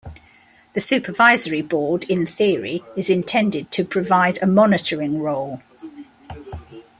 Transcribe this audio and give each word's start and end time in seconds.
The 0.73 0.79
supervisory 0.79 1.61
board, 1.61 2.05
in 2.05 2.25
theory, 2.25 2.83
is 2.97 3.07
intended 3.11 3.69
to 3.73 3.85
provide 3.85 4.41
a 4.41 4.47
monitoring 4.47 5.19
role. 5.21 5.61